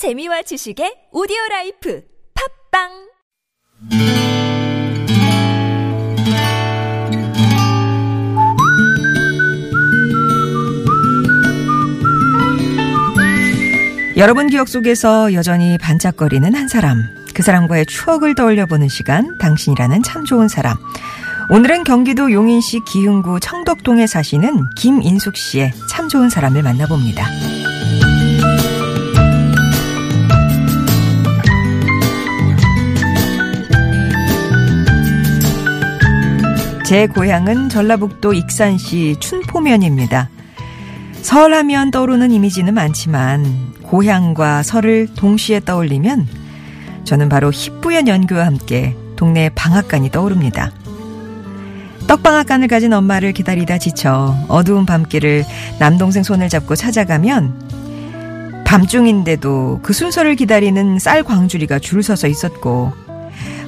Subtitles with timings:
[0.00, 2.00] 재미와 지식의 오디오 라이프
[2.72, 2.88] 팟빵
[14.16, 17.02] 여러분 기억 속에서 여전히 반짝거리는 한 사람.
[17.34, 20.78] 그 사람과의 추억을 떠올려보는 시간, 당신이라는 참 좋은 사람.
[21.50, 27.49] 오늘은 경기도 용인시 기흥구 청덕동에 사시는 김인숙 씨의 참 좋은 사람을 만나봅니다.
[36.90, 40.28] 제 고향은 전라북도 익산시 춘포면입니다.
[41.22, 46.26] 설 하면 떠오르는 이미지는 많지만 고향과 설을 동시에 떠올리면
[47.04, 50.72] 저는 바로 희뿌연 연교와 함께 동네 방앗간이 떠오릅니다.
[52.08, 55.44] 떡방앗간을 가진 엄마를 기다리다 지쳐 어두운 밤길을
[55.78, 62.92] 남동생 손을 잡고 찾아가면 밤중인데도 그 순서를 기다리는 쌀 광주리가 줄 서서 있었고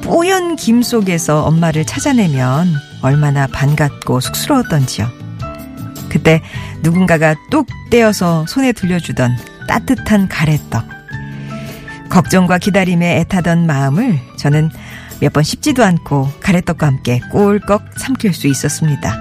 [0.00, 5.06] 뿌연 김 속에서 엄마를 찾아내면 얼마나 반갑고 쑥스러웠던지요.
[6.08, 6.40] 그때
[6.82, 9.36] 누군가가 뚝 떼어서 손에 들려주던
[9.68, 10.84] 따뜻한 가래떡.
[12.08, 14.70] 걱정과 기다림에 애타던 마음을 저는
[15.20, 19.16] 몇 번 씹지도 않고 가래떡과 함께 꿀꺽 삼킬 수 있었습니다.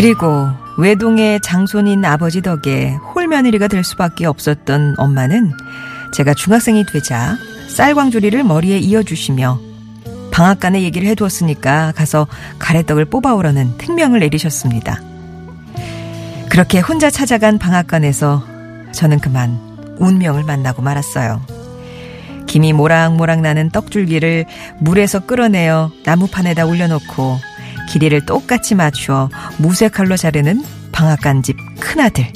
[0.00, 0.48] 그리고
[0.78, 5.52] 외동의 장손인 아버지 덕에 홀며느리가 될 수밖에 없었던 엄마는
[6.14, 7.36] 제가 중학생이 되자
[7.68, 9.60] 쌀광조리를 머리에 이어주시며
[10.32, 12.26] 방앗간에 얘기를 해두었으니까 가서
[12.58, 15.02] 가래떡을 뽑아오라는 특명을 내리셨습니다.
[16.48, 18.42] 그렇게 혼자 찾아간 방앗간에서
[18.92, 19.60] 저는 그만
[19.98, 21.42] 운명을 만나고 말았어요.
[22.46, 24.46] 김이 모락모락 나는 떡줄기를
[24.78, 27.49] 물에서 끌어내어 나무판에다 올려놓고
[27.90, 32.26] 길이를 똑같이 맞추어 무쇠칼로 자르는 방앗간집 큰아들.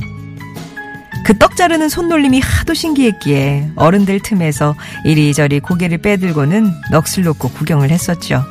[1.25, 8.45] 그 떡 자르는 손놀림이 하도 신기했기에 어른들 틈에서 이리저리 고개를 빼들고는 넋을 놓고 구경을 했었죠.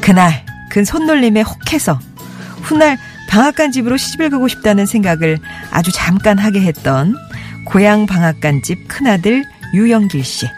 [0.00, 1.98] 그날 그 손놀림에 혹해서
[2.62, 2.96] 훗날
[3.28, 5.38] 방앗간 집으로 시집을 가고 싶다는 생각을
[5.70, 7.14] 아주 잠깐 하게 했던
[7.66, 10.48] 고향 방앗간 집 큰아들 유영길 씨.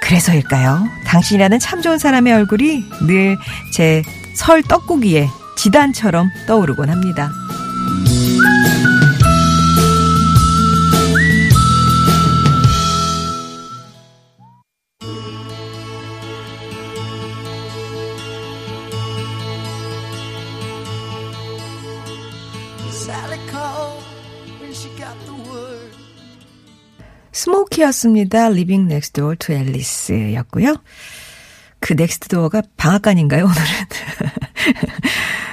[0.00, 0.88] 그래서일까요?
[1.10, 3.36] 당신이라는 참 좋은 사람의 얼굴이 늘
[3.74, 4.02] 제
[4.40, 7.30] 설 떡고기에 지단처럼 떠오르곤 합니다.
[22.90, 23.38] Sally
[24.60, 25.79] when she got the word.
[27.32, 28.46] 스모키였습니다.
[28.46, 30.76] Living Next Door to Alice였고요.
[31.80, 33.64] 그 Next Door가 방앗간인가요, 오늘은?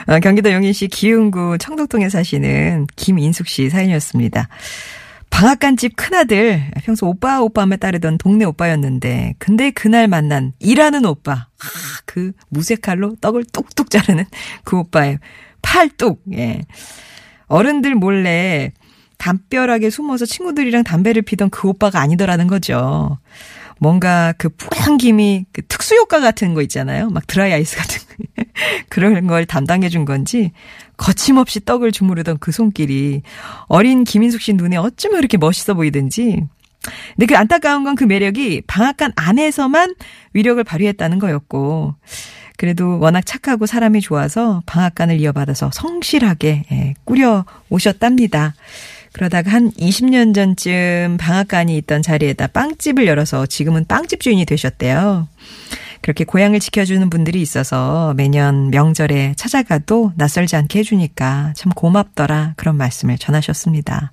[0.16, 4.50] 어, 경기도 용인시 기흥구 청덕동에 사시는 김인숙 씨 사연이었습니다.
[5.30, 11.68] 방앗간집 큰아들, 평소 오빠 오빠 하며 따르던 동네 오빠였는데, 근데 그날 만난 일하는 오빠, 아,
[12.06, 14.26] 그 무쇠칼로 떡을 뚝뚝 자르는
[14.64, 15.20] 그 오빠의
[15.62, 16.62] 팔뚝, 예.
[17.48, 18.72] 어른들 몰래
[19.28, 23.18] 담벼락에 숨어서 친구들이랑 담배를 피던 그 오빠가 아니더라는 거죠.
[23.80, 27.10] 뭔가 그 뿌연 김이 그 특수 효과 같은 거 있잖아요.
[27.10, 28.44] 막 드라이 아이스 같은 거.
[28.90, 30.52] 그런 걸 담당해 준 건지
[30.96, 33.22] 거침없이 떡을 주무르던 그 손길이
[33.68, 36.44] 어린 김인숙 씨 눈에 어쩌면 그렇게 멋있어 보이든지.
[37.16, 39.94] 근데 그 안타까운 건 그 매력이 방앗간 안에서만
[40.34, 41.96] 위력을 발휘했다는 거였고
[42.58, 48.56] 그래도 워낙 착하고 사람이 좋아서 방앗간을 이어받아서 성실하게 예, 꾸려 오셨답니다.
[49.18, 55.28] 그러다가 한 20년 전쯤 방앗간이 있던 자리에다 빵집을 열어서 지금은 빵집 주인이 되셨대요.
[56.02, 63.18] 그렇게 고향을 지켜주는 분들이 있어서 매년 명절에 찾아가도 낯설지 않게 해주니까 참 고맙더라 그런 말씀을
[63.18, 64.12] 전하셨습니다.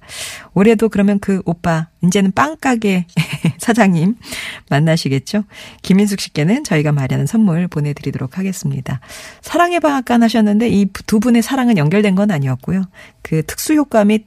[0.55, 3.07] 올해도 그러면 그 오빠 이제는 빵가게
[3.59, 4.17] 사장님
[4.71, 5.45] 만나시겠죠?
[5.83, 9.01] 김인숙 씨께는 저희가 마련한 선물 보내드리도록 하겠습니다.
[9.43, 12.85] 사랑의 방앗간 하셨는데 이 두 분의 사랑은 연결된 건 아니었고요.
[13.23, 14.27] 그 특수 효과 및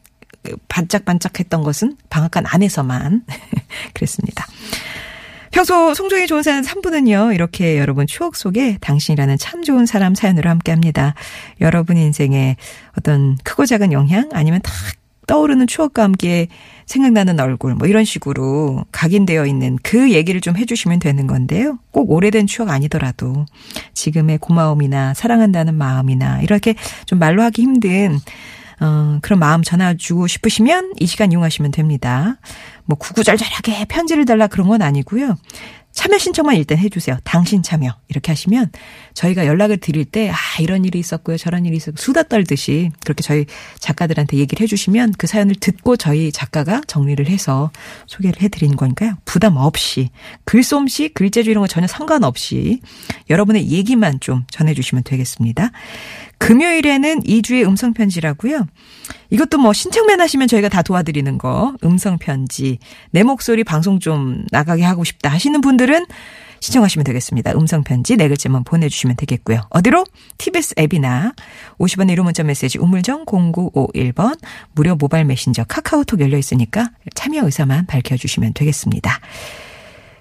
[0.68, 3.24] 반짝반짝했던 것은 방앗간 안에서만
[3.94, 4.46] 그랬습니다.
[5.52, 10.72] 평소 송정이 좋은 사연 3부는요, 이렇게 여러분 추억 속에 당신이라는 참 좋은 사람 사연으로 함께
[10.72, 11.16] 합니다.
[11.62, 12.58] 여러분 인생에
[12.98, 14.74] 어떤 크고 작은 영향 아니면 딱
[15.28, 16.48] 떠오르는 추억과 함께
[16.86, 21.78] 생각나는 얼굴 뭐 이런 식으로 각인되어 있는 그 얘기를 좀 해주시면 되는 건데요.
[21.92, 23.46] 꼭 오래된 추억 아니더라도
[23.94, 26.76] 지금의 고마움이나 사랑한다는 마음이나 이렇게
[27.06, 28.20] 좀 말로 하기 힘든
[28.80, 32.38] 어, 그런 마음 전해주고 싶으시면 이 시간 이용하시면 됩니다.
[32.86, 35.36] 뭐 구구절절하게 편지를 달라 그런 건 아니고요.
[35.98, 37.18] 참여 신청만 일단 해주세요.
[37.24, 37.90] 당신 참여.
[38.08, 38.72] 이렇게 하시면
[39.16, 41.38] 저희가 연락을 드릴 때, 아, 이런 일이 있었고요.
[41.38, 43.48] 저런 일이 있었고, 수다 떨듯이 그렇게 저희
[43.80, 47.72] 작가들한테 얘기를 해주시면 그 사연을 듣고 저희 작가가 정리를 해서
[48.06, 49.16] 소개를 해드리는 거니까요.
[49.26, 50.12] 부담 없이,
[50.46, 52.80] 글솜씨, 글재주 이런 거 전혀 상관없이
[53.32, 55.72] 여러분의 얘기만 좀 전해주시면 되겠습니다.
[56.38, 58.68] 금요일에는 2주의 음성편지라고요.
[59.30, 61.76] 이것도 뭐 신청만 하시면 저희가 다 도와드리는 거.
[61.84, 62.80] 음성편지.
[63.12, 66.06] 내 목소리 방송 좀 나가게 하고 싶다 하시는 분들은
[66.60, 67.52] 신청하시면 되겠습니다.
[67.54, 69.62] 음성편지 네 글자만 보내주시면 되겠고요.
[69.70, 70.06] 어디로?
[70.38, 71.34] TBS 앱이나
[71.78, 74.40] 50원의 1호 문자 메시지 우물정 0951번
[74.74, 79.20] 무료 모바일 메신저 카카오톡 열려 있으니까 참여 의사만 밝혀주시면 되겠습니다.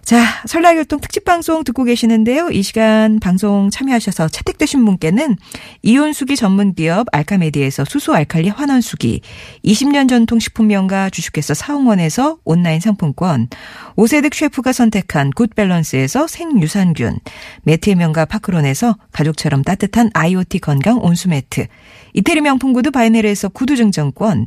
[0.07, 2.51] 자, 설날 활동 특집 방송 듣고 계시는데요.
[2.51, 5.35] 이 시간 방송 참여하셔서 채택되신 분께는
[5.83, 9.21] 이온수기 전문 기업 알카메디에서 수소 알칼리 환원수기,
[9.65, 13.49] 20년 전통 식품 명가 주식회사 사홍원에서 온라인 상품권,
[13.97, 17.19] 오세득 셰프가 선택한 굿밸런스에서 생유산균,
[17.65, 21.67] 매트의 명가 파크론에서 가족처럼 따뜻한 IoT 건강 온수 매트,
[22.15, 24.47] 이태리 명품 구두 바이넬에서 구두 증정권,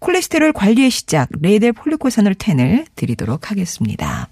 [0.00, 4.26] 콜레스테롤 관리의 시작 레이델 폴리코사놀 10을 드리도록 하겠습니다.